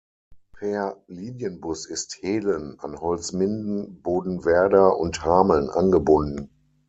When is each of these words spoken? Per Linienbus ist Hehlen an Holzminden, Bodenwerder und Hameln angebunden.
Per 0.57 0.99
Linienbus 1.05 1.85
ist 1.85 2.23
Hehlen 2.23 2.79
an 2.79 2.99
Holzminden, 3.01 4.01
Bodenwerder 4.01 4.97
und 4.97 5.23
Hameln 5.23 5.69
angebunden. 5.69 6.49